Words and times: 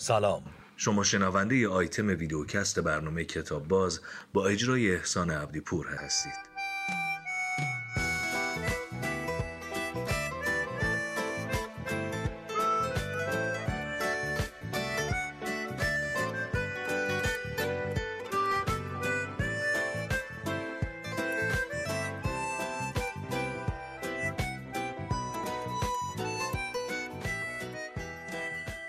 سلام. 0.00 0.42
شما 0.76 1.04
شنونده 1.04 1.56
ی 1.56 1.66
آیتم 1.66 2.06
ویدیوکست 2.06 2.80
برنامه 2.80 3.24
کتاب 3.24 3.68
باز 3.68 4.00
با 4.32 4.46
اجرای 4.46 4.94
احسان 4.94 5.30
عبدی 5.30 5.60
پور 5.60 5.86
هستید. 5.86 6.32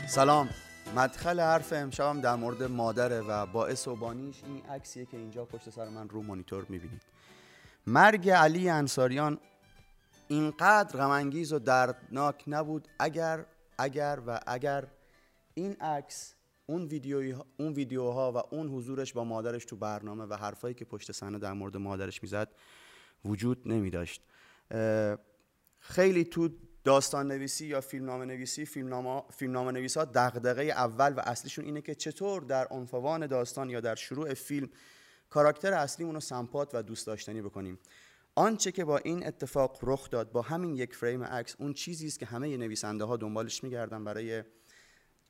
سلام. 0.07 0.50
مدخل 0.96 1.39
حرف 1.39 1.73
امشبم 1.73 2.21
در 2.21 2.36
مورد 2.36 2.63
مادره 2.63 3.22
و 3.22 3.45
باعث 3.45 3.88
و 3.88 3.95
بانیش 3.95 4.44
این 4.44 4.66
عکسیه 4.66 5.05
که 5.05 5.18
اینجا 5.18 5.45
پشت 5.45 5.70
سر 5.70 5.90
من 5.90 6.09
رو 6.09 6.22
مانیتور 6.22 6.66
می‌بینید. 6.70 7.02
مرگ 7.88 8.30
علی 8.30 8.70
انصاریان 8.70 9.40
اینقدر 10.27 10.98
غمانگیز 10.98 11.54
و 11.54 11.59
دردناک 11.59 12.44
نبود. 12.48 12.88
اگر 12.99 13.46
اگر 13.77 14.20
و 14.27 14.40
اگر 14.48 14.88
این 15.54 15.76
عکس 15.82 16.35
اون 16.66 16.85
ویدیوی 16.85 17.35
اون 17.60 17.73
ویدیوها 17.73 18.32
و 18.32 18.55
اون 18.55 18.68
حضورش 18.68 19.13
با 19.13 19.23
مادرش 19.23 19.66
تو 19.66 19.76
برنامه 19.76 20.23
و 20.23 20.34
حرفایی 20.34 20.73
که 20.73 20.85
پشت 20.85 21.12
صحنه 21.12 21.40
در 21.40 21.54
مورد 21.54 21.77
مادرش 21.77 22.23
می‌زد 22.23 22.48
وجود 23.26 23.62
نمی 23.66 23.90
داشت 23.90 24.21
خیلی 25.80 26.23
تو 26.23 26.49
داستان 26.84 27.27
نویسی 27.27 27.66
یا 27.66 27.81
فیلمنامه 27.81 28.26
نویسی 28.26 28.66
فیلمنامه, 28.66 29.23
فیلمنامه 29.30 29.71
نویس 29.71 29.98
ها 29.98 30.05
دغدغه 30.05 30.63
اول 30.63 31.13
و 31.13 31.20
اصلیشون 31.20 31.66
اینه 31.66 31.81
که 31.81 31.95
چطور 31.95 32.41
در 32.41 32.67
عنفوان 32.67 33.27
داستان 33.27 33.70
یا 33.70 33.80
در 33.80 33.95
شروع 33.95 34.34
فیلم 34.34 34.70
کاراکتر 35.29 35.74
اصلیمون 35.74 36.13
رو 36.13 36.20
سمپات 36.20 36.76
و 36.76 36.84
دوست 36.84 37.07
داشتنی 37.07 37.41
بکنیم. 37.41 37.79
آنچه 38.35 38.71
که 38.71 38.85
با 38.85 38.98
این 38.98 39.27
اتفاق 39.27 39.79
رخ 39.82 40.09
داد 40.09 40.32
با 40.32 40.41
همین 40.41 40.76
یک 40.76 40.96
فریم 40.96 41.24
عکس 41.24 41.55
اون 41.59 41.74
چیزی 41.74 42.07
است 42.07 42.20
که 42.20 42.26
همه 42.26 42.57
نویسنده 42.57 43.04
ها 43.04 43.18
دنبالش 43.18 43.63
میگردن 43.63 44.04
برای 44.04 44.43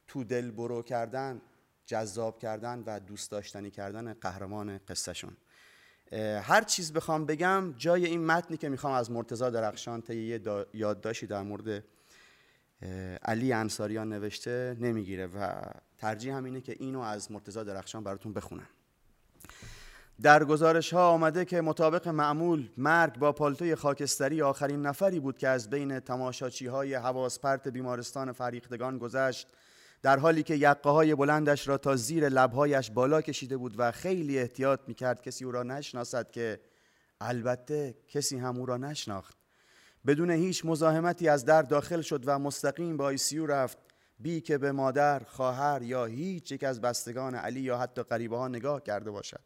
تو 0.07 0.23
دل 0.23 0.51
برو 0.51 0.81
کردن 0.81 1.41
جذاب 1.85 2.39
کردن 2.39 2.83
و 2.85 2.99
دوست 2.99 3.31
داشتنی 3.31 3.71
کردن 3.71 4.13
قهرمان 4.13 4.77
قصهشون. 4.77 5.37
هر 6.43 6.61
چیز 6.61 6.93
بخوام 6.93 7.25
بگم 7.25 7.73
جای 7.77 8.05
این 8.05 8.25
متنی 8.25 8.57
که 8.57 8.69
می‌خوام 8.69 8.93
از 8.93 9.11
مرتزا 9.11 9.49
درخشان 9.49 10.01
تا 10.01 10.13
یه 10.13 10.41
یادداشتی 10.73 11.27
در 11.27 11.41
مورد 11.41 11.83
علی 13.25 13.53
انصاریان 13.53 14.09
نوشته 14.09 14.77
نمی‌گیره 14.79 15.27
و 15.27 15.61
ترجیح 15.97 16.35
همینه 16.35 16.61
که 16.61 16.75
اینو 16.79 16.99
از 16.99 17.31
مرتزا 17.31 17.63
درخشان 17.63 18.03
براتون 18.03 18.33
بخونم. 18.33 18.67
در 20.21 20.43
گزارش 20.43 20.93
ها 20.93 21.09
آمده 21.09 21.45
که 21.45 21.61
مطابق 21.61 22.07
معمول 22.07 22.69
مرگ 22.77 23.19
با 23.19 23.31
پالتوی 23.31 23.75
خاکستری 23.75 24.41
آخرین 24.41 24.81
نفری 24.81 25.19
بود 25.19 25.37
که 25.37 25.47
از 25.47 25.69
بین 25.69 25.99
تماشاچی 25.99 26.67
های 26.67 26.93
حواس 26.93 27.39
پرت 27.39 27.67
بیمارستان 27.67 28.31
فریختگان 28.31 28.97
گذشت. 28.97 29.47
در 30.01 30.19
حالی 30.19 30.43
که 30.43 30.55
یقه 30.55 30.89
های 30.89 31.15
بلندش 31.15 31.67
را 31.67 31.77
تا 31.77 31.95
زیر 31.95 32.29
لبهایش 32.29 32.91
بالا 32.91 33.21
کشیده 33.21 33.57
بود 33.57 33.75
و 33.77 33.91
خیلی 33.91 34.39
احتیاط 34.39 34.79
می‌کرد 34.87 35.21
کسی 35.21 35.45
او 35.45 35.51
را 35.51 35.63
نشناسد 35.63 36.31
که 36.31 36.59
البته 37.21 37.95
کسی 38.07 38.37
هم 38.37 38.57
او 38.57 38.65
را 38.65 38.77
نشناخت. 38.77 39.37
بدون 40.07 40.31
هیچ 40.31 40.65
مزاحمتی 40.65 41.29
از 41.29 41.45
در 41.45 41.61
داخل 41.61 42.01
شد 42.01 42.23
و 42.25 42.39
مستقیم 42.39 42.97
به 42.97 43.03
آیسیو 43.03 43.45
رفت. 43.45 43.77
بی 44.19 44.41
که 44.41 44.57
به 44.57 44.71
مادر، 44.71 45.19
خواهر 45.19 45.81
یا 45.81 46.05
هیچ 46.05 46.51
یک 46.51 46.63
از 46.63 46.81
بستگان 46.81 47.35
علی 47.35 47.59
یا 47.59 47.77
حتی 47.77 48.03
قریبه 48.03 48.37
ها 48.37 48.47
نگاه 48.47 48.83
کرده 48.83 49.11
باشد. 49.11 49.41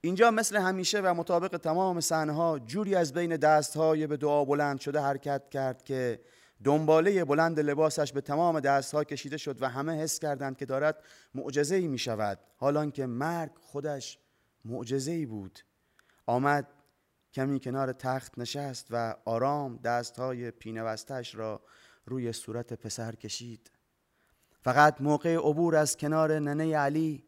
اینجا 0.00 0.30
مثل 0.30 0.56
همیشه 0.56 1.00
و 1.00 1.14
مطابق 1.14 1.56
تمام 1.56 2.00
صحنه 2.00 2.32
ها 2.32 2.58
جوری 2.58 2.94
از 2.94 3.12
بین 3.12 3.36
دست 3.36 3.76
های 3.76 4.06
به 4.06 4.16
دعا 4.16 4.44
بلند 4.44 4.80
شده 4.80 5.00
حرکت 5.00 5.48
کرد 5.50 5.82
که 5.84 6.20
دنباله 6.64 7.24
بلند 7.24 7.60
لباسش 7.60 8.12
به 8.12 8.20
تمام 8.20 8.60
دستها 8.60 9.04
کشیده 9.04 9.36
شد 9.36 9.62
و 9.62 9.68
همه 9.68 9.92
حس 9.92 10.18
کردند 10.18 10.56
که 10.56 10.66
دارد 10.66 11.02
معجزه 11.34 11.74
ای 11.74 11.88
می 11.88 11.98
شود 11.98 12.38
حالان 12.56 12.90
که 12.90 13.06
مرگ 13.06 13.50
خودش 13.60 14.18
معجزه 14.64 15.12
ای 15.12 15.26
بود. 15.26 15.58
آمد 16.26 16.68
کمی 17.34 17.60
کنار 17.60 17.92
تخت 17.92 18.38
نشست 18.38 18.86
و 18.90 19.16
آرام 19.24 19.76
دستهای 19.76 20.50
پینوستش 20.50 21.34
را 21.34 21.60
روی 22.06 22.32
صورت 22.32 22.72
پسر 22.72 23.14
کشید. 23.14 23.70
فقط 24.60 25.00
موقع 25.00 25.36
عبور 25.36 25.76
از 25.76 25.96
کنار 25.96 26.38
ننه 26.38 26.76
علی 26.76 27.24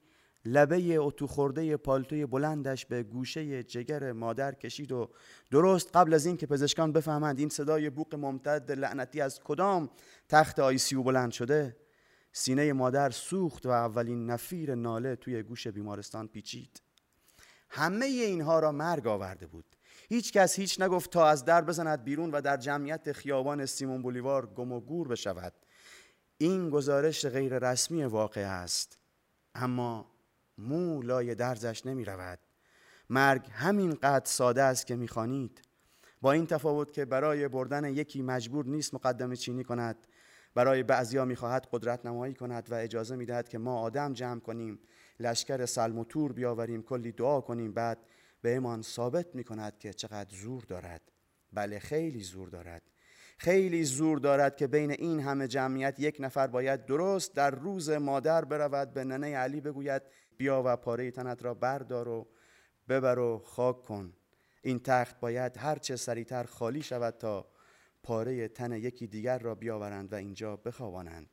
لبه 0.47 0.99
اتو 0.99 1.27
خورده 1.27 1.77
پالتوی 1.77 2.27
بلندش 2.27 2.87
به 2.87 3.03
گوشه 3.03 3.63
جگر 3.63 4.13
مادر 4.13 4.55
کشید 4.55 4.93
و 4.93 5.11
درست 5.51 5.97
قبل 5.97 6.15
از 6.15 6.27
اینکه 6.27 6.47
پزشکان 6.47 6.93
بفهمند 6.93 7.39
این 7.39 7.49
صدای 7.49 7.91
بوق 7.91 8.15
ممتد 8.15 8.73
لعنتی 8.73 9.21
از 9.21 9.41
کدام 9.45 9.91
تخت 10.29 10.59
آیسیو 10.59 11.03
بلند 11.03 11.33
شده 11.33 11.77
سینه 12.33 12.73
مادر 12.73 13.11
سوخت 13.11 13.67
و 13.67 13.71
اولین 13.71 14.31
نفیر 14.31 14.75
ناله 14.75 15.17
توی 15.17 15.43
گوش 15.43 15.67
بیمارستان 15.67 16.29
پیچید. 16.29 16.83
همه 17.69 18.07
اینها 18.07 18.59
را 18.59 18.73
مرگ 18.73 19.07
آورده 19.07 19.47
بود. 19.47 19.65
هیچ 20.09 20.33
کس 20.33 20.59
هیچ 20.59 20.81
نگفت 20.81 21.11
تا 21.11 21.29
از 21.29 21.45
در 21.45 21.65
بزند 21.65 22.05
بیرون 22.05 22.31
و 22.31 22.41
در 22.41 22.57
جمعیت 22.57 23.13
خیابان 23.13 23.67
سیمون 23.67 24.03
بولیوار 24.03 24.47
گم 24.47 24.73
و 24.73 24.81
گور 24.81 25.09
بشود. 25.09 25.53
این 26.39 26.71
گزارش 26.71 27.27
غیر 27.27 27.59
رسمی 27.59 28.05
واقع 28.05 28.41
است. 28.41 28.99
اما 29.55 30.14
مو 30.59 31.03
لای 31.03 31.35
درزش 31.35 31.87
نمی 31.87 32.05
رود. 32.05 32.39
مرگ 33.11 33.49
همین 33.53 33.95
قد 33.95 34.23
ساده 34.25 34.63
است 34.63 34.87
که 34.87 34.97
می‌خوانید 34.97 35.63
با 36.21 36.33
این 36.33 36.47
تفاوت 36.47 36.93
که 36.93 37.05
برای 37.05 37.49
بردن 37.49 37.85
یکی 37.85 38.23
مجبور 38.23 38.67
نیست 38.67 38.95
مقدم 38.95 39.35
چینی 39.35 39.65
کند 39.65 40.07
برای 40.55 40.83
بعضیا 40.83 41.25
می‌خواهد 41.25 41.69
قدرت 41.73 42.07
نمایی 42.07 42.35
کند 42.35 42.73
و 42.73 42.75
اجازه 42.75 43.17
می‌دهد 43.17 43.49
که 43.49 43.59
ما 43.59 43.79
آدم 43.79 44.13
جمع 44.13 44.41
کنیم 44.41 44.79
لشکر 45.21 45.67
سلم 45.67 45.99
و 45.99 46.05
تور 46.05 46.33
بیاوریم 46.33 46.83
کلی 46.83 47.13
دعا 47.13 47.41
کنیم 47.41 47.73
بعد 47.73 47.99
به 48.43 48.57
امان 48.57 48.83
ثابت 48.83 49.35
می‌کند 49.35 49.79
که 49.79 49.93
چقدر 49.93 50.37
زور 50.37 50.63
دارد. 50.63 51.03
بله 51.53 51.79
خیلی 51.79 52.23
زور 52.23 52.49
دارد. 52.49 52.83
خیلی 53.39 53.85
زور 53.85 54.19
دارد 54.19 54.57
که 54.57 54.67
بین 54.67 54.91
این 54.91 55.21
همه 55.21 55.49
جمعیت 55.49 56.01
یک 56.01 56.17
نفر 56.21 56.47
باید 56.47 56.87
درست 56.87 57.35
در 57.35 57.51
روز 57.51 57.91
مادر 57.91 58.45
برود 58.45 58.93
به 58.93 59.05
ننه 59.05 59.37
علی 59.37 59.61
بگوید 59.61 60.03
بیا 60.37 60.63
و 60.67 60.77
پاره 60.77 61.11
تنت 61.11 61.45
را 61.45 61.55
بردار 61.55 62.09
و 62.09 62.29
ببر 62.89 63.19
و 63.19 63.39
خاک 63.39 63.83
کن. 63.83 64.13
این 64.63 64.79
تخت 64.79 65.21
باید 65.21 65.57
هر 65.57 65.79
چه 65.79 65.97
سریعتر 65.97 66.45
خالی 66.45 66.83
شود 66.83 67.15
تا 67.19 67.49
پاره 68.03 68.49
تن 68.49 68.73
یکی 68.73 69.07
دیگر 69.07 69.39
را 69.39 69.55
بیاورند 69.55 70.13
و 70.13 70.17
اینجا 70.17 70.57
بخوابانند. 70.57 71.31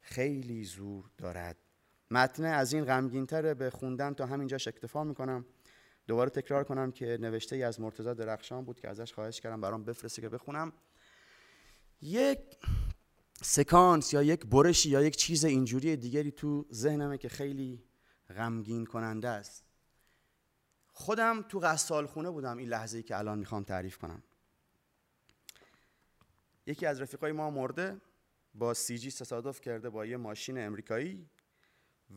خیلی 0.00 0.64
زور 0.64 1.10
دارد. 1.18 1.56
متن 2.10 2.44
از 2.44 2.72
این 2.72 2.84
غمگینتر 2.84 3.54
به 3.54 3.70
خوندن 3.70 4.14
تا 4.14 4.26
همینجا 4.26 4.56
اکتفا 4.56 5.04
می‌کنم. 5.04 5.46
دوباره 6.06 6.30
تکرار 6.30 6.64
کنم 6.64 6.92
که 6.92 7.18
نوشته 7.20 7.56
ای 7.56 7.62
از 7.62 7.80
مرتضی 7.80 8.14
درخشان 8.14 8.64
بود 8.64 8.80
که 8.80 8.88
ازش 8.88 9.12
خواهش 9.12 9.40
کردم 9.40 9.60
برام 9.60 9.84
بفرسته 9.84 10.22
که 10.22 10.28
بخونم. 10.28 10.72
یک 12.02 12.40
سکانس 13.42 14.12
یا 14.12 14.22
یک 14.22 14.46
برشی 14.46 14.90
یا 14.90 15.02
یک 15.02 15.16
چیز 15.16 15.44
اینجوری 15.44 15.96
دیگری 15.96 16.30
تو 16.30 16.66
ذهنمه 16.72 17.18
که 17.18 17.28
خیلی 17.28 17.84
غمگین 18.30 18.86
کننده 18.86 19.28
است. 19.28 19.64
خودم 20.92 21.42
تو 21.42 21.60
غسال 21.60 22.06
خونه 22.06 22.30
بودم 22.30 22.56
این 22.56 22.68
لحظه 22.68 22.96
ای 22.96 23.02
که 23.02 23.18
الان 23.18 23.38
می‌خوام 23.38 23.62
تعریف 23.62 23.98
کنم. 23.98 24.22
یکی 26.66 26.86
از 26.86 27.00
رفیقای 27.00 27.32
ما 27.32 27.50
مرده 27.50 28.00
با 28.54 28.74
سی 28.74 28.98
جی 28.98 29.10
تصادف 29.10 29.60
کرده 29.60 29.90
با 29.90 30.06
یه 30.06 30.16
ماشین 30.16 30.58
امریکایی 30.58 31.30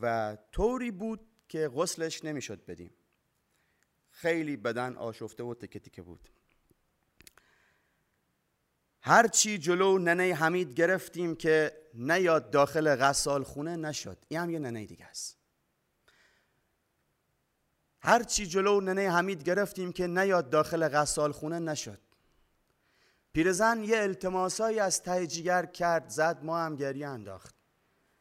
و 0.02 0.38
طوری 0.52 0.92
بود 0.92 1.28
که 1.48 1.70
غسلش 1.70 2.26
نمی‌شد 2.26 2.66
بدیم. 2.66 2.94
خیلی 4.10 4.58
بدن 4.58 4.96
آشفته 4.96 5.44
و 5.44 5.54
تکه 5.54 5.80
تکه 5.80 6.02
بود. 6.02 6.30
هرچی 9.02 9.58
جلو 9.58 9.98
ننه 9.98 10.34
حمید 10.34 10.74
گرفتیم 10.74 11.36
که 11.36 11.78
نیاد 11.94 12.52
داخل 12.52 12.96
غسال 12.96 13.44
خونه 13.44 13.76
نشد. 13.76 14.18
این 14.28 14.40
هم 14.40 14.50
یه 14.50 14.60
ننه 14.60 14.86
دیگه 14.86 15.06
است. 15.06 15.38
هرچی 18.08 18.46
جلو 18.46 18.82
ننه 18.82 19.12
حمید 19.12 19.44
گرفتیم 19.44 19.92
که 19.92 20.08
نیاد 20.08 20.50
داخل 20.50 20.88
غسال 20.88 21.32
خونه 21.32 21.60
نشد. 21.60 22.00
پیرزن 23.34 23.84
یه 23.84 23.98
التماسایی 23.98 24.80
از 24.80 25.04
ته 25.04 25.28
جیگر 25.28 25.66
کرد 25.66 26.10
زد 26.10 26.44
ما 26.44 26.60
هم 26.60 26.76
گریه 26.76 27.08
انداخت. 27.08 27.56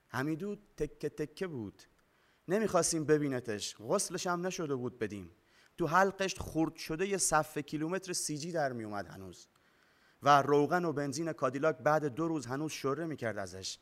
حمیدو 0.09 0.57
تکه 0.77 1.09
تکه 1.09 1.47
بود. 1.47 1.83
نمی‌خواستیم 2.49 3.05
ببینتش. 3.05 3.77
غسلش 3.81 4.27
هم 4.27 4.47
نشده 4.47 4.75
بود 4.75 4.99
بدیم. 4.99 5.31
تو 5.79 5.87
حلقش 5.87 6.35
خورد 6.39 6.77
شده 6.77 7.09
یه 7.09 7.19
صف 7.19 7.59
کیلومتر 7.59 8.13
سیجی 8.13 8.53
در 8.53 8.73
میومد 8.73 9.09
هنوز. 9.09 9.49
و 10.23 10.43
روغن 10.43 10.85
و 10.85 10.93
بنزین 10.93 11.33
کادیلاک 11.33 11.79
بعد 11.79 12.05
دو 12.05 12.29
روز 12.29 12.47
هنوز 12.47 12.73
شره 12.73 13.07
می‌کرد 13.07 13.39
ازش. 13.39 13.79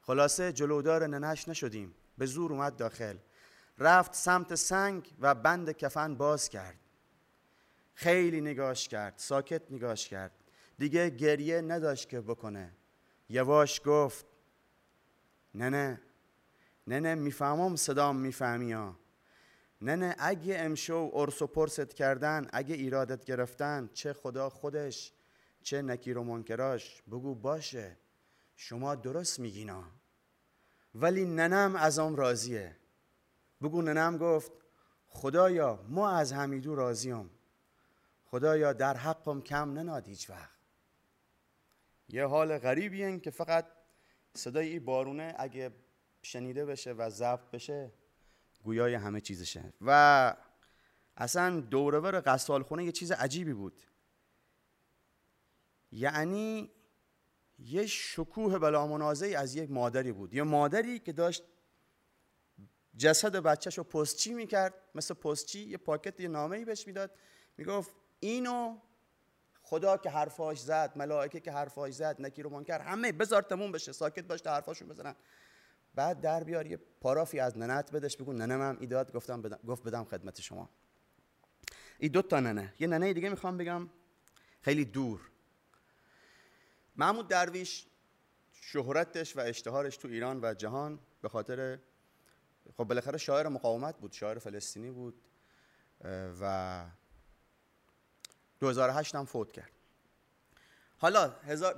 خلاصه 0.00 0.52
جلودار 0.52 1.06
ننش 1.06 1.48
نشدیم. 1.48 1.94
به 2.18 2.26
زور 2.26 2.52
اومد 2.52 2.76
داخل. 2.76 3.16
رفت 3.80 4.14
سمت 4.14 4.54
سنگ 4.54 5.14
و 5.20 5.34
بند 5.34 5.70
کفن 5.70 6.14
باز 6.14 6.48
کرد. 6.48 6.78
خیلی 7.94 8.40
نگاش 8.40 8.88
کرد 8.88 9.14
ساکت 9.16 9.62
نگاش 9.72 10.08
کرد. 10.08 10.32
دیگه 10.78 11.10
گریه 11.10 11.60
نداشت 11.60 12.08
که 12.08 12.20
بکنه. 12.20 12.72
یواش 13.28 13.80
گفت 13.84 14.26
نه 15.54 15.70
نه. 15.70 16.00
نه 16.86 17.00
نه 17.00 17.14
می‌فهمم 17.14 17.76
صدام 17.76 18.16
می‌فهمی 18.16 18.72
ها. 18.72 18.96
نه 19.82 19.96
نه 19.96 20.16
اگه 20.18 20.58
امشو 20.58 21.10
ارس 21.14 21.42
و 21.42 21.46
پرست 21.46 21.94
کردن 21.94 22.48
اگه 22.52 22.74
ایرادت 22.74 23.24
گرفتن 23.24 23.90
چه 23.92 24.12
خدا 24.12 24.48
خودش 24.50 25.12
چه 25.62 25.82
نکیر 25.82 26.18
و 26.18 26.24
منکراش 26.24 27.02
بگو 27.02 27.34
باشه. 27.34 27.96
شما 28.56 28.94
درست 28.94 29.40
میگینا 29.40 29.84
ولی 30.94 31.24
ننم 31.24 31.76
از 31.76 31.98
راضیه. 31.98 32.79
بگو 33.62 33.82
ننم 33.82 34.18
گفت 34.18 34.52
خدایا 35.06 35.84
ما 35.88 36.10
از 36.10 36.32
حمیدو 36.32 36.74
راضیم 36.74 37.30
خدایا 38.24 38.72
در 38.72 38.96
حقم 38.96 39.40
کم 39.40 39.72
نناد 39.72 40.08
هیچ 40.08 40.30
وقت. 40.30 40.60
یه 42.08 42.26
حال 42.26 42.58
غریبی 42.58 43.04
این 43.04 43.20
که 43.20 43.30
فقط 43.30 43.66
صدای 44.34 44.68
این 44.68 44.84
بارونه 44.84 45.34
اگه 45.38 45.70
شنیده 46.22 46.64
بشه 46.64 46.92
و 46.92 47.10
ضبط 47.10 47.50
بشه 47.50 47.92
گویای 48.62 48.94
همه 48.94 49.20
چیزشه. 49.20 49.72
و 49.80 50.34
اصلا 51.16 51.60
دورور 51.60 52.22
قصال 52.26 52.62
خونه 52.62 52.84
یه 52.84 52.92
چیز 52.92 53.12
عجیبی 53.12 53.52
بود. 53.52 53.82
یعنی 55.92 56.70
یه 57.58 57.86
شکوه 57.86 58.58
بلا 58.58 59.12
از 59.36 59.54
یک 59.54 59.70
مادری 59.70 60.12
بود. 60.12 60.34
یه 60.34 60.42
مادری 60.42 60.98
که 60.98 61.12
داشت 61.12 61.42
جسد 62.96 63.36
بچهش 63.36 63.78
رو 63.78 63.84
پستچی 63.84 64.34
می‌کرد 64.34 64.74
مثل 64.94 65.14
پستچی 65.14 65.60
یه 65.60 65.76
پاکت 65.76 66.20
یه 66.20 66.28
نامه 66.28 66.56
ای 66.56 66.64
بهش 66.64 66.86
می‌داد. 66.86 67.10
می‌گفت 67.56 67.90
اینو 68.20 68.78
خدا 69.62 69.96
که 69.96 70.10
حرفاش 70.10 70.60
زد 70.60 70.92
ملائکه 70.96 71.40
که 71.40 71.52
حرفاش 71.52 71.94
زد 71.94 72.16
نکیر 72.18 72.46
و 72.46 72.50
منکر 72.50 72.80
همه 72.80 73.12
بذار 73.12 73.42
تموم 73.42 73.72
بشه 73.72 73.92
ساکت 73.92 74.24
باش 74.24 74.40
تا 74.40 74.50
حرفاشون 74.52 74.88
بزنن. 74.88 75.16
بعد 75.94 76.20
در 76.20 76.44
بیار 76.44 76.66
یه 76.66 76.76
پارافی 77.00 77.40
از 77.40 77.58
ننت 77.58 77.92
بدش 77.92 78.16
بگو 78.16 78.32
ننه 78.32 78.56
من. 78.56 78.76
ایداد 78.80 79.12
گفتم 79.12 79.42
بدم 79.42 79.58
گفت 79.66 79.82
بدم 79.82 80.04
خدمت 80.04 80.40
شما. 80.40 80.70
این 81.98 82.12
دو 82.12 82.22
تا 82.22 82.40
ننه. 82.40 82.74
یه 82.78 82.86
ننه 82.86 83.12
دیگه 83.12 83.28
می‌خوام 83.28 83.56
بگم. 83.56 83.88
خیلی 84.62 84.84
دور. 84.84 85.20
محمود 86.96 87.28
درویش 87.28 87.86
شهرتش 88.52 89.36
و 89.36 89.40
اشتهارش 89.40 89.96
تو 89.96 90.08
ایران 90.08 90.40
و 90.42 90.54
جهان 90.54 90.98
به 91.22 91.28
خاطر 91.28 91.78
خب 92.76 92.84
بالاخره 92.84 93.18
شاعر 93.18 93.48
مقاومت 93.48 93.96
بود 93.96 94.12
شاعر 94.12 94.38
فلسطینی 94.38 94.90
بود 94.90 95.22
و 96.40 96.84
2008 98.60 99.14
هم 99.14 99.24
فوت 99.24 99.52
کرد. 99.52 99.70
حالا 100.98 101.28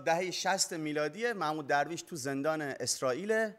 دهه 0.04 0.30
60 0.30 0.72
میلادی 0.72 1.32
محمود 1.32 1.66
درویش 1.66 2.02
تو 2.02 2.16
زندان 2.16 2.62
اسرائیل 2.62 3.50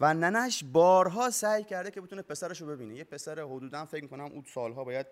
و 0.00 0.14
ننش 0.14 0.64
بارها 0.64 1.30
سعی 1.30 1.64
کرده 1.64 1.90
که 1.90 2.00
بتونه 2.00 2.22
پسرش 2.22 2.60
رو 2.60 2.66
ببینه. 2.66 2.94
یه 2.94 3.04
پسر 3.04 3.40
حدودا 3.40 3.84
فکر 3.84 4.06
کنم 4.06 4.24
اون 4.24 4.44
سالها 4.54 4.84
باید 4.84 5.06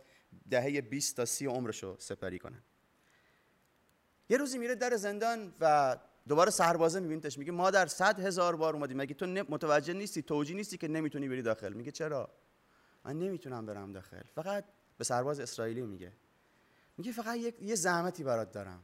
دهه 0.50 0.80
20 0.80 1.16
تا 1.16 1.24
30 1.24 1.46
عمرش 1.46 1.82
رو 1.82 1.96
سپری 1.98 2.38
کنه. 2.38 2.62
یه 4.28 4.36
روزی 4.36 4.58
میره 4.58 4.74
در 4.74 4.96
زندان 4.96 5.54
و 5.60 5.96
دوباره 6.28 6.50
سربازه 6.50 7.00
میبینتش 7.00 7.38
میگه 7.38 7.52
ما 7.52 7.70
در 7.70 7.86
صد 7.86 8.20
هزار 8.20 8.56
بار 8.56 8.74
اومدیم 8.74 8.96
مگه 8.96 9.14
تو 9.14 9.26
متوجه 9.26 9.92
نیستی؟ 9.92 10.22
توجی 10.22 10.54
نیستی 10.54 10.76
که 10.78 10.88
نمی‌تونی 10.88 11.28
بری 11.28 11.42
داخل. 11.42 11.72
میگه 11.72 11.90
چرا؟ 11.90 12.30
من 13.04 13.18
نمی‌تونم 13.18 13.66
برم 13.66 13.92
داخل. 13.92 14.22
فقط 14.34 14.64
به 14.98 15.04
سرباز 15.04 15.40
اسرائیلی 15.40 15.82
میگه. 15.82 16.12
میگه 16.96 17.12
فقط 17.12 17.36
یه 17.60 17.74
زحمتی 17.74 18.24
برات 18.24 18.52
دارم. 18.52 18.82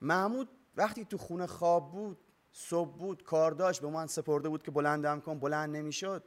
محمود 0.00 0.48
وقتی 0.76 1.04
تو 1.04 1.18
خونه 1.18 1.46
خواب 1.46 1.92
بود 1.92 2.18
صبح 2.52 2.96
بود 2.96 3.22
کار 3.22 3.52
داشت 3.52 3.80
به 3.80 3.88
من 3.88 4.06
سپرده 4.06 4.48
بود 4.48 4.62
که 4.62 4.70
بلندم 4.70 5.20
کن 5.20 5.38
بلند 5.38 5.76
نمی‌شد. 5.76 6.24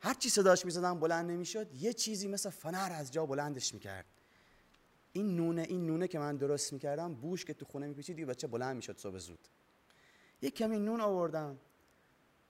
هر 0.00 0.14
چی 0.14 0.28
صداش 0.30 0.64
می‌زدم 0.64 1.00
بلند 1.00 1.30
نمی‌شد 1.30 1.74
یه 1.74 1.92
چیزی 1.92 2.28
مثل 2.28 2.50
فنر 2.50 2.92
از 2.94 3.12
جا 3.12 3.26
بلندش 3.26 3.74
می‌کرد. 3.74 4.06
این 5.16 5.36
نونه 5.36 5.62
این 5.62 5.86
نونه 5.86 6.08
که 6.08 6.18
من 6.18 6.36
درست 6.36 6.72
می‌کردم 6.72 7.14
بوش 7.14 7.44
که 7.44 7.54
تو 7.54 7.64
خونه 7.64 7.86
میپیچید 7.86 8.18
یه 8.18 8.26
بچه 8.26 8.46
بلند 8.46 8.76
می‌شد 8.76 8.98
صبح 8.98 9.18
زود. 9.18 9.48
یه 10.42 10.50
کمی 10.50 10.78
نون 10.78 11.00
آوردم 11.00 11.58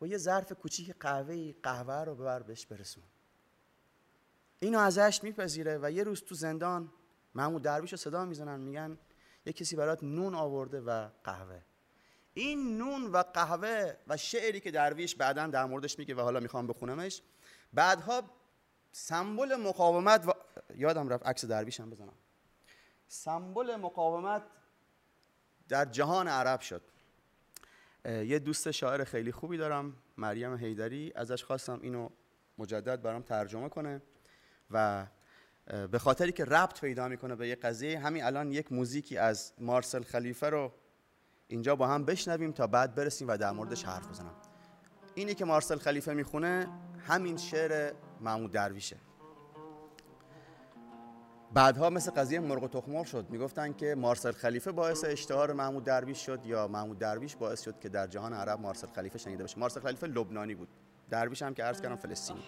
و 0.01 0.07
یه 0.07 0.19
ظرف 0.19 0.53
کوچیک 0.53 0.95
قهوه 1.01 1.55
قهوه 1.63 1.95
رو 1.95 2.15
ببر 2.15 2.43
بهش 2.43 2.67
برسون. 2.67 3.05
اینو 4.61 4.79
ازش 4.79 5.21
میپذیره 5.23 5.79
و 5.83 5.91
یه 5.91 6.03
روز 6.03 6.23
تو 6.23 6.35
زندان 6.35 6.93
محمود 7.35 7.63
درویش 7.63 7.93
رو 7.93 7.97
صدا 7.97 8.25
می‌زنن 8.25 8.61
میگن 8.61 8.99
یه 9.47 9.53
کسی 9.53 9.77
برات 9.77 10.03
نون 10.03 10.35
آورده 10.35 10.81
و 10.81 11.09
قهوه. 11.25 11.61
این 12.35 12.79
نون 12.79 13.07
و 13.07 13.23
قهوه 13.23 13.95
و 14.09 14.17
شعری 14.17 14.61
که 14.61 14.71
درویش 14.71 15.17
بعدا 15.17 15.47
در 15.47 15.65
موردش 15.65 15.99
میگه 15.99 16.15
و 16.15 16.21
حالا 16.21 16.41
می‌خوام 16.41 16.67
بخونمش 16.67 17.23
بعدها 17.73 18.23
سمبل 18.93 19.57
مقاومت 19.57 20.29
و 20.29 20.33
یادم 20.77 21.09
رفت 21.09 21.27
عکس 21.27 21.45
درویش 21.45 21.81
هم 21.81 21.91
بزنم. 21.91 22.15
سمبل 23.15 23.77
مقاومت 23.77 24.43
در 25.69 25.85
جهان 25.85 26.29
عرب 26.29 26.61
شد. 26.61 26.83
یه 28.05 28.39
دوست 28.39 28.71
شاعر 28.71 29.05
خیلی 29.05 29.33
خوبی 29.33 29.57
دارم 29.57 29.97
مریم 30.17 30.55
حیدری. 30.55 31.13
ازش 31.15 31.45
خواستم 31.45 31.79
اینو 31.83 32.09
مجدد 32.59 33.03
برام 33.03 33.23
ترجمه 33.23 33.69
کنه 33.69 34.03
و 34.71 35.07
به 35.91 35.99
خاطری 35.99 36.33
که 36.33 36.45
ربط 36.45 36.81
پیدا 36.81 37.09
می‌کنه 37.09 37.35
به 37.35 37.49
یه 37.49 37.55
قضیه 37.55 37.99
همین 37.99 38.25
الان 38.25 38.53
یک 38.53 38.73
موزیکی 38.73 39.19
از 39.19 39.53
مارسل 39.59 40.03
خلیفه 40.03 40.51
رو 40.51 40.73
اینجا 41.49 41.77
با 41.77 41.87
هم 41.87 42.05
بشنویم 42.05 42.53
تا 42.53 42.67
بعد 42.67 42.95
برسیم 42.95 43.29
و 43.29 43.37
در 43.37 43.51
موردش 43.51 43.85
حرف 43.85 44.09
بزنم. 44.09 44.35
اینی 45.15 45.35
که 45.35 45.45
مارسل 45.45 45.79
خلیفه 45.79 46.15
می‌خونه 46.15 46.69
همین 47.07 47.37
شعر 47.37 47.95
محمود 48.21 48.51
درویشه. 48.51 48.97
بعدها 51.55 51.91
مثل 51.91 52.11
قضیه 52.11 52.41
مرغ 52.41 52.63
و 52.63 52.69
تخمر 52.69 53.05
شد. 53.05 53.27
می‌گفتن 53.31 53.73
که 53.73 53.95
مارسل 53.95 54.33
خلیفه 54.33 54.73
باعث 54.73 55.05
اشتهار 55.05 55.53
محمود 55.53 55.85
درویش 55.85 56.27
شد 56.27 56.47
یا 56.47 56.69
محمود 56.69 56.99
درویش 56.99 57.37
باعث 57.37 57.63
شد 57.63 57.75
که 57.81 57.89
در 57.89 58.07
جهان 58.07 58.33
عرب 58.33 58.61
مارسل 58.61 58.87
خلیفه 58.95 59.19
شنیده 59.19 59.45
بشه. 59.45 59.59
مارسل 59.59 59.81
خلیفه 59.81 60.07
لبنانی 60.07 60.55
بود. 60.55 60.69
درویش 61.11 61.43
هم 61.43 61.55
که 61.55 61.65
عرض 61.65 61.81
کردم 61.81 61.97
فلسطینی. 61.97 62.43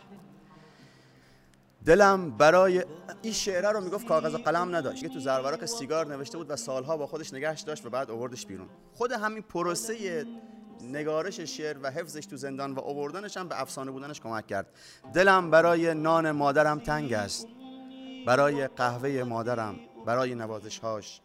دلم 1.84 2.30
برای 2.30 2.84
این 3.22 3.32
شعره 3.32 3.72
رو 3.72 3.80
می‌گفت 3.80 4.06
کاغذ 4.06 4.34
و 4.34 4.38
قلم 4.38 4.76
نداشت. 4.76 5.02
که 5.02 5.08
تو 5.08 5.20
زرورق 5.20 5.64
سیگار 5.64 6.06
نوشته 6.06 6.38
بود 6.38 6.50
و 6.50 6.56
سالها 6.56 6.96
با 6.96 7.06
خودش 7.06 7.34
نگهش 7.34 7.60
داشت 7.60 7.86
و 7.86 7.90
بعد 7.90 8.10
آوردش 8.10 8.46
بیرون. 8.46 8.68
خود 8.94 9.12
همین 9.12 9.42
پروسه 9.42 10.26
نگارش 10.82 11.40
شعر 11.40 11.76
و 11.82 11.90
حفظش 11.90 12.26
تو 12.26 12.36
زندان 12.36 12.72
و 12.72 12.80
آوردنش 12.80 13.36
هم 13.36 13.48
به 13.48 13.60
افسانه 13.60 13.90
بودنش 13.90 14.20
کمک 14.20 14.46
کرد. 14.46 14.66
دلم 15.14 15.50
برای 15.50 15.94
نان 15.94 16.30
مادرم 16.30 16.78
تنگ 16.78 17.12
است. 17.12 17.46
برای 18.26 18.66
قهوه 18.68 19.22
مادرم 19.22 19.76
برای 20.06 20.34
نوازش 20.34 20.78
هاش 20.78 21.20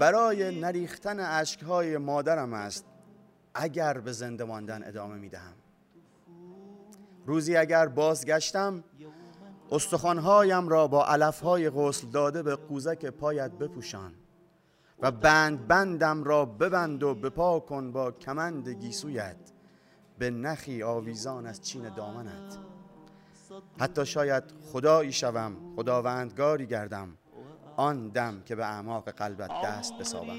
برای 0.00 0.60
نریختن 0.60 1.20
اشکهای 1.20 1.96
مادرم 1.96 2.52
است 2.52 2.84
اگر 3.54 3.98
به 3.98 4.12
زنده 4.12 4.44
ماندن 4.44 4.88
ادامه 4.88 5.14
می‌دهم. 5.14 5.54
روزی 7.26 7.56
اگر 7.56 7.86
بازگشتم 7.86 8.84
استخوانهایم 9.72 10.68
را 10.68 10.86
با 10.86 11.06
علفهای 11.06 11.70
غسل 11.70 12.06
داده 12.06 12.42
به 12.42 12.56
قوزک 12.56 13.06
پایت 13.06 13.50
بپوشان 13.50 14.12
و 15.00 15.10
بند 15.10 15.66
بندم 15.66 16.24
را 16.24 16.44
ببند 16.44 17.02
و 17.02 17.14
بپا 17.14 17.60
کن 17.60 17.92
با 17.92 18.12
کمند 18.12 18.68
گیسویت. 18.68 19.36
به 20.18 20.30
نخی 20.30 20.82
آویزان 20.82 21.46
از 21.46 21.60
چین 21.62 21.94
دامنت. 21.94 22.58
حتی 23.80 24.06
شاید 24.06 24.44
خدایی 24.72 25.12
شوم 25.12 25.56
خداوندگاری 25.76 26.66
گردم. 26.66 27.18
آن 27.76 28.08
دم 28.08 28.42
که 28.44 28.56
به 28.56 28.66
اعماق 28.66 29.10
قلبت 29.10 29.50
دست 29.64 29.98
بسابم. 29.98 30.36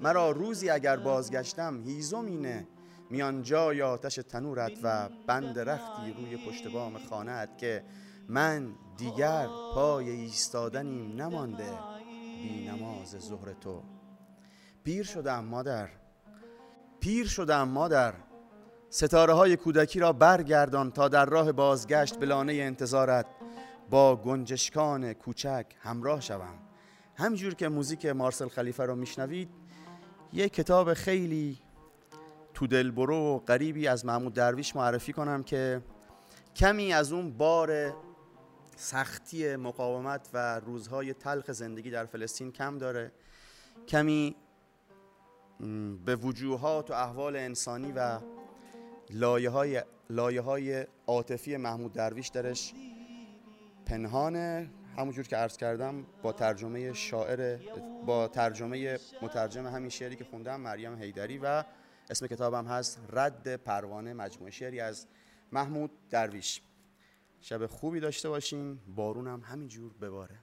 مرا 0.00 0.30
روزی 0.30 0.70
اگر 0.70 0.96
بازگشتم 0.96 1.82
هیزمینه 1.82 2.66
میان 3.10 3.42
جای 3.42 3.82
آتش 3.82 4.14
تنورت 4.14 4.72
و 4.82 5.08
بند 5.26 5.58
رختی 5.58 6.12
روی 6.12 6.36
پشت 6.46 6.68
بام 6.68 6.98
خانهت 6.98 7.58
که 7.58 7.84
من 8.28 8.74
دیگر 8.96 9.46
پای 9.74 10.10
ایستادنیم 10.10 11.22
نمانده 11.22 11.72
بی 12.42 12.68
نماز 12.68 13.08
ظهر 13.08 13.52
تو. 13.52 13.82
پیر 14.84 15.04
شدم 15.04 15.44
مادر. 15.44 15.88
پیر 17.00 17.26
شدم 17.26 17.68
مادر. 17.68 18.14
ستاره 18.92 19.34
های 19.34 19.56
کودکی 19.56 20.00
را 20.00 20.12
برگردان 20.12 20.90
تا 20.90 21.08
در 21.08 21.26
راه 21.26 21.52
بازگشت 21.52 22.16
به 22.16 22.26
لانه 22.26 22.52
انتظارت. 22.52 23.26
با 23.90 24.16
گنجشکان 24.16 25.12
کوچک 25.12 25.66
همراه 25.82 26.20
شوم. 26.20 26.54
همینجور 27.16 27.54
که 27.54 27.68
موزیک 27.68 28.06
مارسل 28.06 28.48
خلیفه 28.48 28.86
رو 28.86 28.94
میشنوید 28.94 29.48
یه 30.32 30.48
کتاب 30.48 30.94
خیلی 30.94 31.58
تو 32.54 32.66
دلبرو 32.66 33.16
و 33.16 33.38
قریبی 33.38 33.88
از 33.88 34.04
محمود 34.04 34.34
درویش 34.34 34.76
معرفی 34.76 35.12
کنم 35.12 35.42
که 35.42 35.80
کمی 36.56 36.92
از 36.92 37.12
اون 37.12 37.32
بار 37.32 37.94
سختی 38.76 39.56
مقاومت 39.56 40.28
و 40.34 40.60
روزهای 40.60 41.14
تلخ 41.14 41.50
زندگی 41.52 41.90
در 41.90 42.04
فلسطین 42.04 42.52
کم 42.52 42.78
داره. 42.78 43.12
کمی 43.88 44.36
به 46.04 46.16
وجوهات 46.16 46.90
و 46.90 46.94
احوال 46.94 47.36
انسانی 47.36 47.92
و 47.92 48.18
لایه 49.12 49.50
های, 49.50 49.82
لایه 50.10 50.40
های 50.40 50.86
عاطفی 51.06 51.56
محمود 51.56 51.92
درویش 51.92 52.28
درش 52.28 52.74
پنهانه. 53.86 54.70
همونجور 54.96 55.26
که 55.26 55.36
عرض 55.36 55.56
کردم 55.56 56.06
با 56.22 56.32
ترجمه 56.32 56.92
شاعر 56.92 57.58
با 58.06 58.28
ترجمه 58.28 58.98
مترجم 59.22 59.66
همین 59.66 59.88
شعری 59.88 60.16
که 60.16 60.24
خوندم 60.24 60.60
مریم 60.60 60.98
هیدری 60.98 61.38
و 61.38 61.64
اسم 62.10 62.26
کتابم 62.26 62.66
هست 62.66 63.00
رد 63.12 63.56
پروانه 63.56 64.12
مجموعه 64.12 64.50
شعری 64.50 64.80
از 64.80 65.06
محمود 65.52 65.90
درویش. 66.10 66.62
شب 67.40 67.66
خوبی 67.66 68.00
داشته 68.00 68.28
باشین. 68.28 68.80
بارونم 68.96 69.40
همینجور 69.40 69.92
بباره. 69.92 70.38